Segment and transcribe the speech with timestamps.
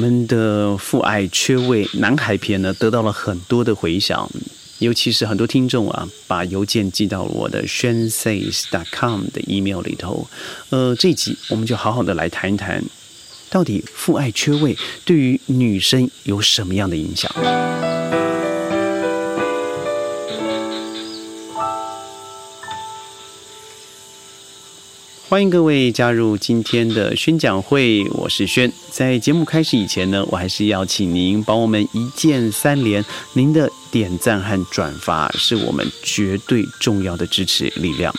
[0.00, 4.26] 我们的父爱缺位男孩篇呢，得到了很多的回响，
[4.78, 10.26] 尤其是很多听众啊，把邮件寄到我的 s h a n s a y s c o m 的 email 里头。
[10.70, 12.82] 呃，这集我们就好好的来谈一谈，
[13.50, 14.74] 到底父爱缺位
[15.04, 17.30] 对于女生有什么样的影响？
[25.30, 28.72] 欢迎各位加入今天的宣讲会，我是轩。
[28.90, 33.04] 在节目开始以前呢，我还是要请您帮我们一键三连，
[33.34, 38.12] 您的点赞和转发是我们绝对重要的支持力量。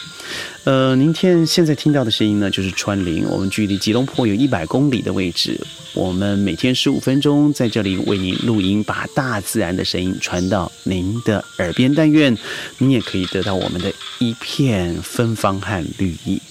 [0.63, 3.26] 呃，您听现在听到的声音呢，就是川林。
[3.26, 5.59] 我们距离吉隆坡有一百公里的位置，
[5.93, 11.93] 我们每天十五分钟在这里为您录音，把大自然的声音传到您的耳边。
[11.93, 12.34] 但愿
[12.77, 16.41] 您也可以得到我们的一片芬芳和绿意。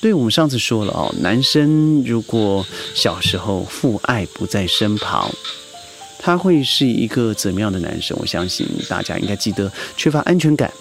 [0.00, 2.64] 对我们上次说了哦，男生如果
[2.94, 5.28] 小时候父爱不在身旁，
[6.18, 8.16] 他会是一个怎么样的男生？
[8.20, 10.72] 我相信大家应该记得，缺乏安全感。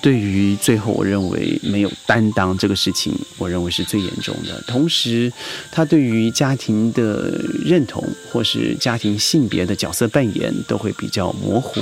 [0.00, 4.60] 对于最后，我认为没有担当这个事情，我认为是最严重的。
[4.66, 5.32] 同时，
[5.70, 11.80] 他对于家庭的认同或是家庭性别的角色扮演都会比较模糊。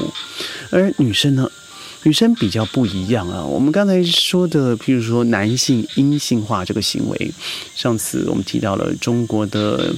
[0.70, 1.50] 而女生呢？
[2.02, 7.32] 女生比较不一样啊，我们刚才说的，譬如说男性阴性化这个行为，
[7.74, 9.94] 上次我们提到了中国的。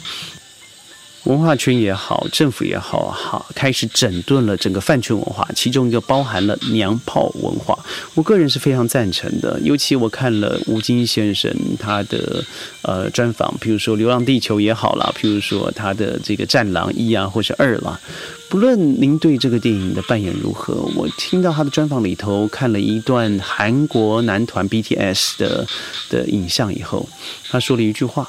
[1.25, 7.79] 文化圈也好，政府也好，好开始整顿了整个饭圈文化，其中一个包含了娘炮文化。
[8.15, 12.45] 我个人是非常赞成的，尤其我看了吴京先生他的
[12.83, 18.01] 呃专访，譬如说《流浪地球》也好啦，譬如说他的这个《战狼一》啊，或是二啦。
[18.49, 25.67] 不论您对这个电影的扮演如何，我听到他的专访里头看了一段韩国男团 BTS 的
[26.11, 27.09] 的影像以后，
[27.49, 28.29] 他说了一句话：“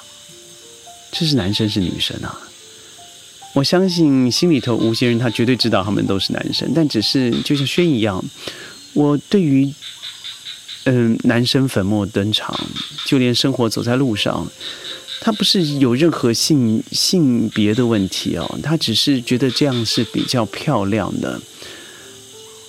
[1.12, 2.40] 这是男生是女生啊。”
[3.54, 8.24] 我相信心里头吴先生他绝对知道他们都是男生，但只是就像轩一样，
[8.94, 9.72] 我对于
[10.86, 12.60] 嗯男生粉墨登场，
[13.06, 14.48] 就连生活走在路上，
[15.22, 21.40] 他不是有任何性性别的问题哦，他只是觉得这样是比较漂亮的。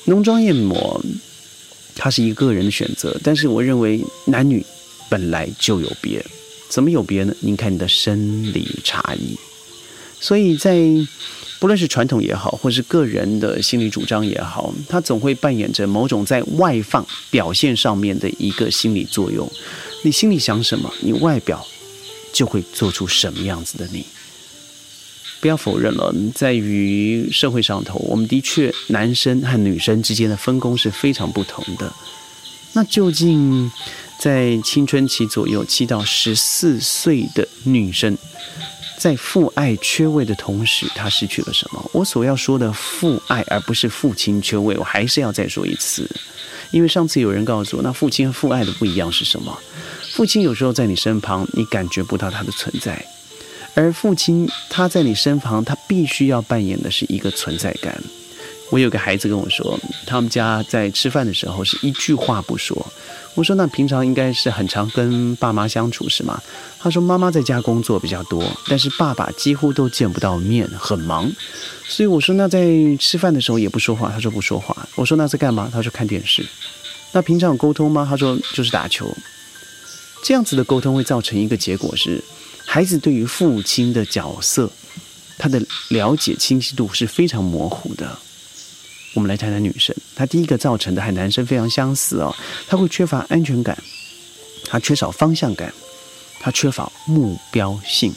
[0.04, 1.02] 浓妆艳抹，
[1.94, 4.62] 它是一个人的选择，但是我认为男女
[5.08, 6.22] 本来就有别，
[6.68, 7.34] 怎么有别呢？
[7.40, 9.34] 您看你的生理差异。
[10.24, 10.82] 所以在
[11.60, 19.46] 不论是传统也好，或是个人的心理主张也好，它总会扮演着某种在外放表现上面的一个心理作用。
[20.02, 21.66] 你心里想什么，你外表
[22.32, 24.06] 就会做出什么样子的你。
[25.42, 31.92] 不要否认了，在于社会上头，我们的确男生和女生之间的分工是非常不同的。
[32.72, 33.70] 那究竟
[34.18, 38.16] 在青春期左右，七到十四岁的女生？
[39.04, 41.90] 在父爱缺位的同时，他失去了什么？
[41.92, 46.10] 我所要说的父爱，而不是父亲缺位，我还是要再说一次。
[46.70, 49.54] 因为上次有人告诉我，那父亲和父爱的不一样是什么？
[50.14, 52.94] 父亲有时候在你身旁，你感觉不到他的存在；
[53.74, 58.02] 而父亲他在你身旁，他必须要扮演的是一个存在感。
[58.70, 62.86] 我有个孩子跟我说，他们家在吃饭的时候是一句话不说。
[63.34, 66.40] 我说：“那平常应该是很常跟爸妈相处是吗？”
[66.78, 71.30] 他说：“妈妈在家工作比较多，但是爸爸几乎都见不到面，很忙。”
[71.88, 72.64] 所以我说：“那在
[72.98, 76.46] 吃饭的时候也不说话。”他说：“不说话。”我说：“那在干嘛？”他说：“看电视。”
[77.10, 78.06] 那平常有沟通吗？
[78.08, 79.12] 他说：“就是打球。”
[80.22, 82.22] 这样子的沟通会造成一个结果是，
[82.64, 84.70] 孩子对于父亲的角色，
[85.38, 88.16] 他的了解清晰度是非常模糊的。
[89.14, 92.34] 我们来谈谈女生，她第一个造成的和男生非常相似哦，
[92.68, 93.76] 她会缺乏安全感，
[94.66, 95.72] 她缺少方向感，
[96.40, 98.12] 她缺乏目标性。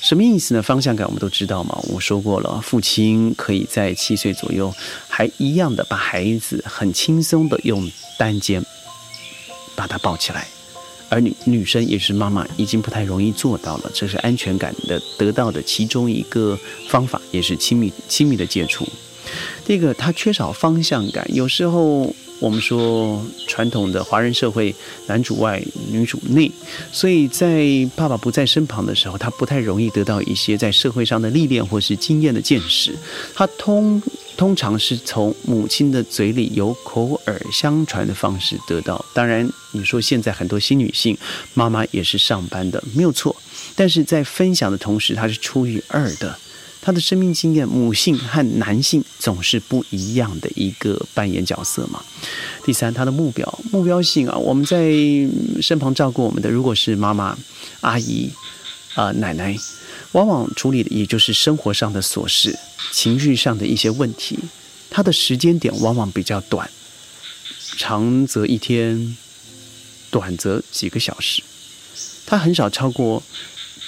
[0.00, 0.62] 什么意思呢？
[0.62, 4.74] 方向感我们都知道嘛，我说过了，父亲可以在七岁左右
[5.08, 8.62] 还一样的把孩子很轻松的用单肩
[9.74, 10.46] 把他抱起来，
[11.08, 16.58] 而女女生也是妈妈已经不太容易做到了，这是安全感的得到的其中一个
[16.88, 18.86] 方法，也是亲密亲密的接触。
[19.64, 21.26] 第一个，他缺少方向感。
[21.34, 24.74] 有时候我们说传统的华人社会，
[25.06, 26.50] 男主外女主内，
[26.92, 27.64] 所以在
[27.94, 32.94] 爸爸不在身旁的时候，他不太容易得到一些在社会上的历练或是经验的见识。
[33.34, 34.02] 他通
[34.36, 39.02] 通常是从母亲的嘴里由口耳相传的方式得到。
[39.14, 41.16] 当然，你说现在很多新女性
[41.54, 43.34] 妈妈也是上班的，没有错。
[43.76, 46.36] 但是在分享的同时，她是出于二的。
[46.84, 52.04] 他的生命经验，母性和男性总是不一样的一个扮演角色嘛。
[52.62, 54.92] 第三，他的目标目标性啊，我们在
[55.62, 57.38] 身旁照顾我们的，如果是妈妈、
[57.80, 58.30] 阿姨、
[58.94, 59.56] 啊奶奶，
[60.12, 62.54] 往往处理的也就是生活上的琐事、
[62.92, 64.38] 情绪上的一些问题，
[64.90, 66.68] 他的时间点往往比较短，
[67.78, 69.16] 长则一天，
[70.10, 71.42] 短则几个小时，
[72.26, 73.22] 他很少超过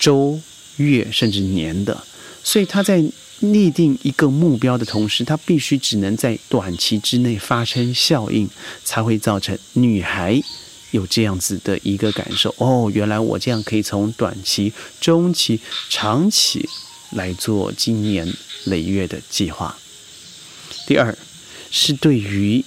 [0.00, 0.40] 周、
[0.78, 2.02] 月甚至年的，
[2.46, 3.04] 所以他在。
[3.40, 8.48] 拟定一个目标的同时，他必须只能在短期之内发生效应，
[8.82, 10.42] 才会造成女孩
[10.90, 12.48] 有这样子的一个感受。
[12.56, 14.72] 哦，原来我这样可以从短期、
[15.02, 15.60] 中期、
[15.90, 16.66] 长期
[17.10, 18.26] 来做今年
[18.64, 19.76] 累月的计划。
[20.86, 21.14] 第二，
[21.70, 22.64] 是对于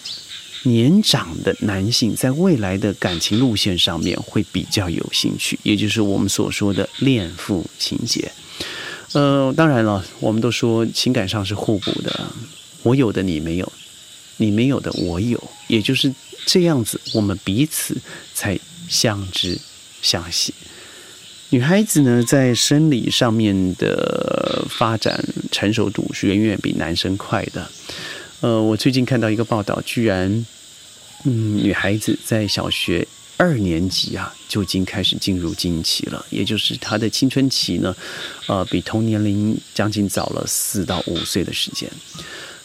[0.62, 8.32] 年长的男性，在未来的感情路线上面会比较有兴趣，也就是我们所说的恋父情节。
[9.14, 12.28] 呃，当然了，我们都说情感上是互补的，
[12.84, 13.72] 我有的你没有，
[14.38, 16.14] 你没有的我有，也就是
[16.46, 17.98] 这样子，我们彼此
[18.36, 19.58] 才相知
[20.02, 20.54] 相惜。
[21.50, 27.68] 女孩子呢，在生理上面的发展成熟度是远远比男生快的。
[28.42, 30.46] 呃，我最近看到一个报道，居然，
[31.24, 33.08] 嗯，女孩子在小学。
[33.42, 37.96] 二年级啊，就已经开始进入经期了，也就是他的青春期呢，
[38.48, 41.90] 呃，比同年龄将近早了四到五岁的时间。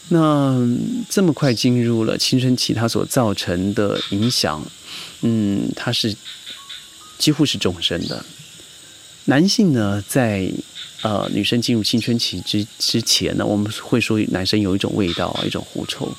[0.09, 0.53] 那
[1.09, 4.61] 这么快进入了青春期，它所造成的影响，
[5.21, 6.13] 嗯，它是
[7.17, 8.25] 几乎是终身的。
[9.23, 10.51] 男性呢，在
[11.03, 16.13] 呃女生进入青春期之之前呢，我们会说男生有一种味道，一种狐臭，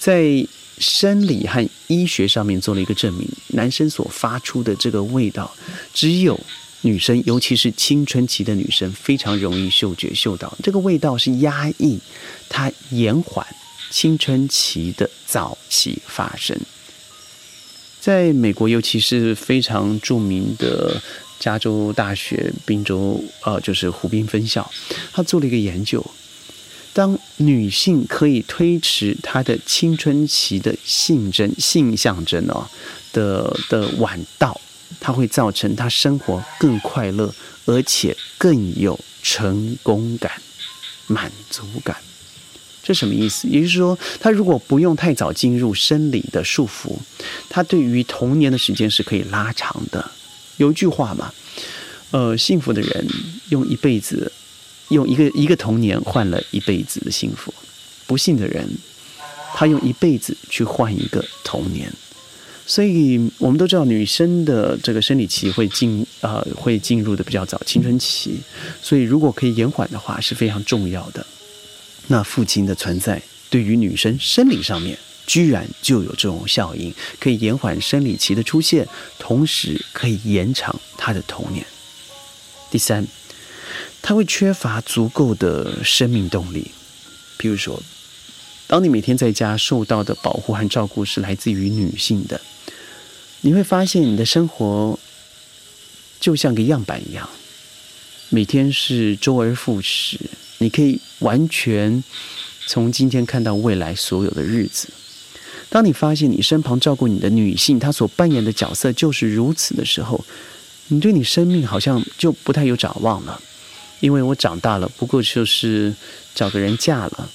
[0.00, 0.44] 在。
[0.80, 5.54] 生理和医学上面做了一个证明，男生所发出的这个味道，
[5.94, 6.40] 只有
[6.80, 10.56] 女生，尤其是青春期的女生，非常容易嗅觉嗅到。
[10.62, 12.00] 这个味道是压抑，
[12.48, 13.46] 它延缓
[13.90, 16.58] 青春期的早期发生。
[18.00, 21.02] 在美国，尤其是非常著名的
[21.38, 24.68] 加州大学宾州，呃，就是湖滨分校，
[25.12, 26.02] 他做了一个研究。
[27.00, 32.68] 当女性可以推迟她的青春期的性征、性象征哦
[33.10, 34.60] 的的晚到，
[35.00, 40.30] 它会造成她生活更快乐，而且更有成功感、
[41.06, 41.96] 满足感。
[42.82, 43.48] 这什么意思？
[43.48, 46.98] 也就是说，她如果不用太早进入生理的束缚，
[47.48, 50.10] 她对于童年的时间是可以拉长的。
[50.58, 51.32] 有一句话嘛，
[52.10, 53.08] 呃，幸福的人
[53.48, 54.30] 用一辈子。
[54.90, 57.52] 用一个一个童年换了一辈子的幸福，
[58.06, 58.68] 不幸的人，
[59.54, 61.92] 他用一辈子去换一个童年。
[62.66, 68.38] 所以我们都知道，女生的这个生理期会进呃，会进入的比较早，青春期。
[68.82, 71.24] 所以如果可以延缓的话，是非常重要的。
[72.08, 74.96] 那父亲的存在对于女生生理上面，
[75.26, 78.86] 居然就有这种效应，可以延缓生理期的出现，
[79.18, 81.64] 同时可以延长她的童年。
[82.70, 83.06] 第三。
[84.02, 86.70] 他会缺乏足够的生命动力，
[87.36, 87.82] 比如说，
[88.66, 92.40] 当你每天在家受到的保护和照顾是来自于女性的，
[93.42, 94.98] 你会发现你的生活
[96.18, 97.28] 就像个样板一样，
[98.28, 100.18] 每天是周而复始，
[100.58, 102.02] 你可以完全
[102.66, 104.88] 从今天看到未来所有的日子。
[105.68, 110.24] 当你发现你身旁照顾你的女性，她所扮演的角色就是如此的时候，
[110.88, 113.40] 你对你生命好像就不太有展望了。
[114.00, 115.94] 因为我长大了，不过就是
[116.34, 117.30] 找个人嫁了，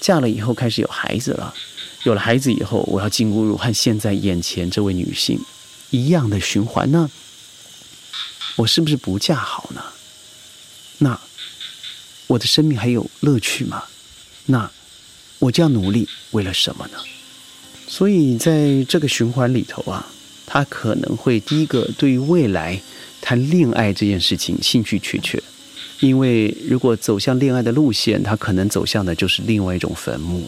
[0.00, 1.54] 嫁了以后开始有孩子了，
[2.02, 5.40] 有了孩子以后，我要进入和现在眼前这位女性
[5.90, 7.10] 一样的循环呢？
[8.56, 9.82] 我是不是不嫁好呢？
[10.98, 11.18] 那
[12.26, 13.84] 我的生命还有乐趣吗？
[14.46, 14.70] 那
[15.38, 16.98] 我这样努力为了什么呢？
[17.86, 20.06] 所以在这个循环里头啊，
[20.46, 22.80] 他可能会第一个对于未来
[23.20, 25.42] 谈恋爱这件事情兴趣缺缺。
[26.00, 30.42] 因为如果走向恋爱的路线，他可能走向的就是另外一种坟墓。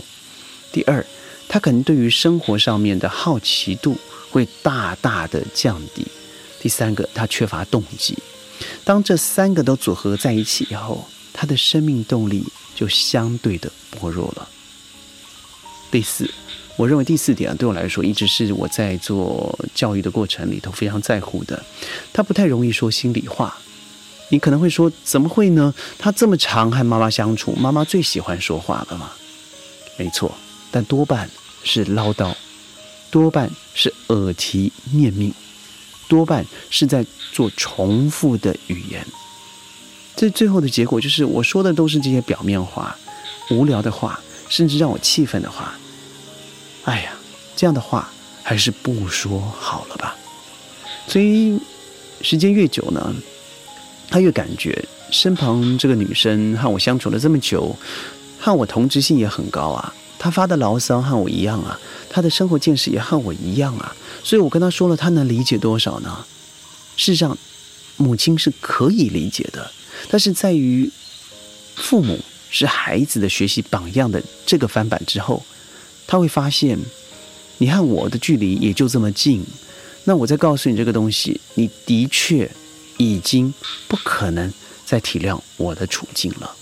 [0.73, 1.05] 第二，
[1.47, 3.97] 他可能对于生活上面的好奇度
[4.31, 6.07] 会大大的降低。
[6.61, 8.17] 第三个，他缺乏动机。
[8.83, 12.45] 当这三个都组合在一起以后，他的生命动力
[12.75, 14.49] 就相对的薄弱了。
[15.91, 16.31] 第四，
[16.77, 21.63] 我认为第四点对我来说一直是我在做教育的过程里头非常在乎的。
[22.13, 23.59] 他不太容易说心里话。
[24.33, 25.75] 你可能会说，怎么会呢？
[25.99, 29.13] 他这么长和妈妈相处，妈妈最喜欢说话了嘛？
[29.99, 30.35] 没错，
[30.71, 31.29] 但多半
[31.63, 32.35] 是唠叨，
[33.11, 35.35] 多半是耳提面命，
[36.09, 39.07] 多半是在做重复的语言。
[40.17, 42.97] 这最后的结果就是，我说的都是这些表面话、
[43.51, 45.75] 无聊的话，甚至让我气愤的话。
[46.85, 47.13] 哎呀，
[47.55, 48.11] 这样的话
[48.43, 50.17] 还是不说好了吧。
[51.07, 51.61] 所以
[52.23, 53.15] 时间越久呢？
[54.13, 57.75] 他越感觉身旁这个女生和我相处了这么久，
[58.39, 59.95] 和我同质性也很高啊。
[60.19, 63.97] 她发的牢骚和我一样啊，她的生活见识也和我一样啊。
[64.23, 66.25] 所以我跟她说了，她能理解多少呢？
[66.95, 67.37] 事实上，
[67.97, 69.71] 母亲是可以理解的，
[70.11, 70.91] 但是在于
[71.75, 75.43] 父母是孩子的学习榜样的这个翻版之后，
[76.07, 76.79] 他会发现，
[77.57, 79.43] 你和我的距离也就这么近。
[80.05, 82.51] 那我再告诉你这个东西，你的确。
[82.97, 83.53] 已经
[83.89, 84.53] 不可能
[84.85, 86.57] 再体谅我的处境了。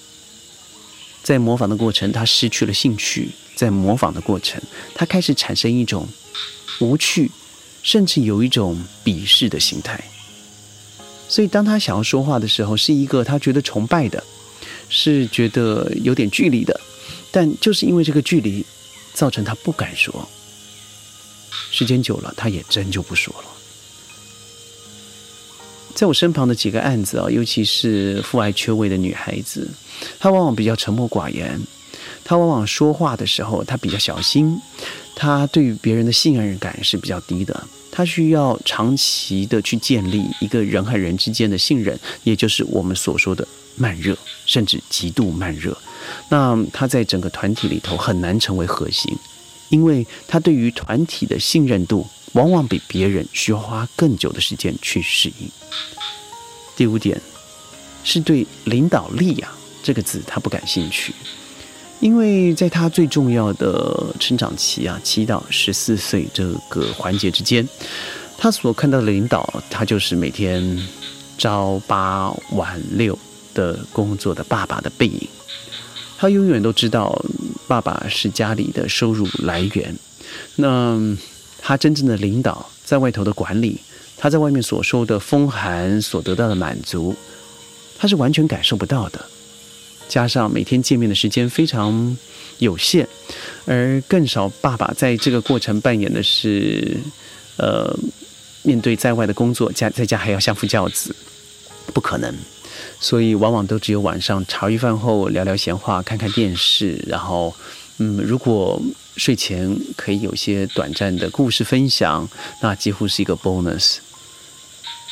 [1.22, 4.60] 在模仿的过程，他失去了兴趣；在模仿的过程，
[4.94, 6.08] 他开始产生一种
[6.80, 7.30] 无趣，
[7.82, 10.02] 甚至有一种鄙视的心态。
[11.28, 14.24] 所以，当他想要说话的时候，是一个他觉得崇拜的，
[14.88, 16.80] 是觉得有点距离的。
[17.30, 18.64] 但就是因为这个距离，
[19.12, 20.28] 造成他不敢说。
[21.70, 23.59] 时间久了，他也真就不说了。
[25.94, 29.68] 在我身旁的几个案子啊，尤其是父爱缺位的女孩子，
[30.18, 31.60] 她往往比较沉默寡言，
[32.24, 34.58] 她往往说话的时候，她比较小心，
[35.14, 44.16] 她对于别人的信任感是比较低的，她需要长期的去建立一个人和人之间的信任，也就是我们所说的慢热，
[44.46, 45.76] 甚至极度慢热。
[46.30, 49.14] 那她在整个团体里头很难成为核心，
[49.68, 52.06] 因为她对于团体的信任度。
[52.32, 55.48] 往往比别人需要花更久的时间去适应。
[56.76, 57.20] 第五点
[58.04, 61.12] 是对领导力啊这个字他不感兴趣，
[61.98, 67.68] 因为在他最重要的成长期啊七到十四岁这个环节之间，
[68.38, 70.88] 他所看到的领导，他就是每天
[71.36, 73.18] 朝八晚六
[73.52, 75.28] 的工作的爸爸的背影。
[76.16, 77.22] 他永远都知道
[77.66, 79.94] 爸爸是家里的收入来源，
[80.56, 81.16] 那。
[81.60, 83.80] 他真正的领导在外头的管理，
[84.16, 87.14] 他在外面所受的风寒所得到的满足，
[87.98, 89.24] 他是完全感受不到的。
[90.08, 92.16] 加上每天见面的时间非常
[92.58, 93.06] 有限，
[93.66, 96.96] 而更少爸爸在这个过程扮演的是，
[97.56, 97.96] 呃，
[98.62, 101.14] 面对在外的工作，家在家还要相夫教子，
[101.94, 102.34] 不可能。
[102.98, 107.54] 所以往往都只有晚上茶余饭后聊聊闲话，看看电视，然后，
[108.00, 108.82] 嗯，如果。
[109.16, 112.26] 睡前可以有些短暂的故事分享，
[112.62, 113.96] 那几乎是一个 bonus，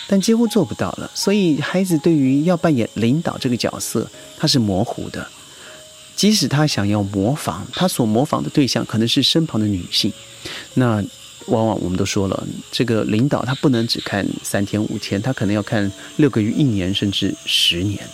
[0.06, 1.10] 但几乎做不到了。
[1.14, 5.26] 所以孩子对于要扮演领导这个角色，他是模糊的。
[6.16, 10.10] 即使他想要模仿，他所模仿的对象可能是身旁的女性。
[10.72, 11.04] 那
[11.48, 18.08] 往往我们都说了，这个领导他不能只看三天五天，他可能要看六个月、一年，甚至十年。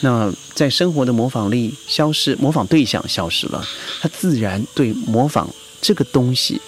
[0.00, 3.64] 那在生活的模仿力消失，模仿对象消失了，
[4.00, 5.48] 他自然对模仿
[5.80, 6.60] 这个东西，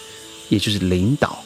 [0.48, 1.44] 也就是领导，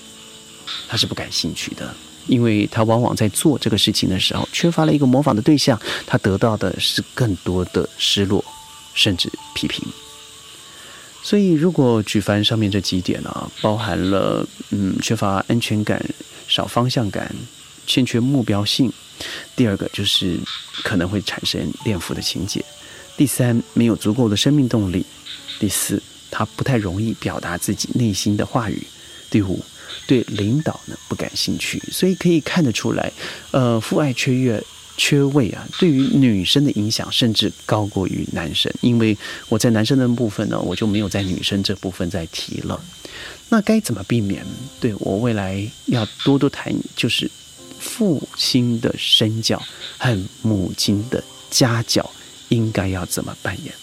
[0.88, 1.94] 他是不感兴趣的，
[2.26, 8.44] 因为他往往在做这个事情的时候，缺乏了一个模仿的对象，他得到的是更多的失落，
[8.94, 9.84] 甚至批评。
[11.22, 16.04] 所以，如果举凡上面这几点啊，包含了嗯，缺乏安全感、
[16.48, 17.34] 少方向感、
[17.86, 18.92] 欠缺目标性。
[19.55, 20.38] 第二个就是
[20.83, 22.64] 可能会产生恋父的情节，
[23.17, 25.05] 第三没有足够的生命动力，
[25.59, 28.83] 第四他不太容易表达自己内心的话语，
[29.31, 29.62] 第五
[30.07, 33.12] 对领导呢不感兴趣，所以可以看得出来，
[33.50, 34.62] 呃父爱缺月
[34.97, 39.17] 缺位啊，对于女生的影响甚至高过于男生，因为
[39.49, 42.83] 我在男生的部分呢，我就没有在女生这部分再提了，
[43.49, 44.45] 那该怎么避免？
[44.81, 47.31] 对我未来要多多谈，就是。
[47.82, 49.60] 父亲的身教
[49.98, 52.08] 和母亲的家教
[52.48, 53.74] 应该要怎么扮演？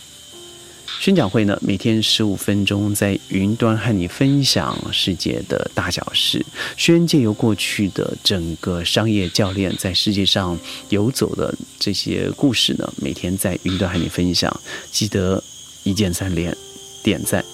[0.99, 1.57] 宣讲会呢？
[1.61, 6.45] 每天十五分钟，在云端和你分享世界的大小事。
[6.75, 10.57] 宣借由过去的整个商业教练在世界上
[10.89, 14.53] 游走的这些故事呢，每天在云端和你分享。
[14.91, 15.41] 记得
[15.83, 16.55] 一键三连，
[17.01, 17.45] 点赞、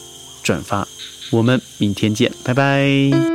[0.42, 0.88] 转发。
[1.30, 3.35] 我们明天见，拜拜。